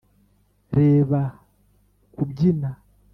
reba 0.77 1.21
kubyina, 2.13 2.69